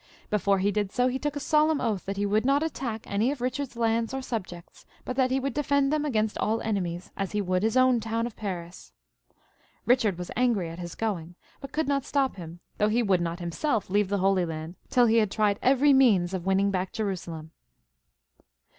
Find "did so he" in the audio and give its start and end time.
0.71-1.19